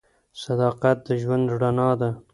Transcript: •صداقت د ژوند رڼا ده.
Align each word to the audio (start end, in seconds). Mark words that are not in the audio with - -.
•صداقت 0.43 0.97
د 1.07 1.07
ژوند 1.21 1.45
رڼا 1.61 1.89
ده. 1.99 2.09